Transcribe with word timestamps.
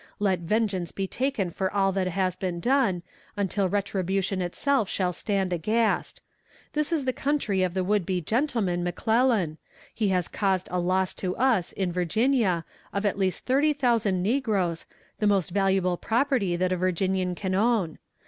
Let 0.17 0.39
vengeance 0.39 0.91
be 0.91 1.05
taken 1.05 1.51
for 1.51 1.71
all 1.71 1.91
that 1.91 2.07
has 2.07 2.35
been 2.35 2.59
done, 2.59 3.03
until 3.37 3.69
retribution 3.69 4.41
itself 4.41 4.89
shall 4.89 5.13
stand 5.13 5.53
aghast. 5.53 6.21
This 6.73 6.91
is 6.91 7.05
the 7.05 7.13
country 7.13 7.61
of 7.61 7.75
the 7.75 7.83
would 7.83 8.03
be 8.03 8.19
gentleman, 8.19 8.83
McClellan. 8.83 9.59
He 9.93 10.07
has 10.09 10.27
caused 10.27 10.67
a 10.71 10.79
loss 10.79 11.13
to 11.13 11.35
us, 11.35 11.71
in 11.71 11.91
Virginia, 11.91 12.65
of 12.91 13.05
at 13.05 13.19
least 13.19 13.45
thirty 13.45 13.73
thousand 13.73 14.23
negroes, 14.23 14.87
the 15.19 15.27
most 15.27 15.51
valuable 15.51 15.97
property 15.97 16.55
that 16.55 16.71
a 16.71 16.77
Virginian 16.77 17.35
can 17.35 17.53
own. 17.53 17.99